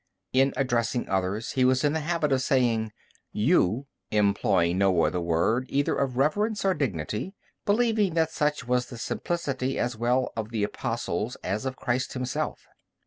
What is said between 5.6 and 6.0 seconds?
either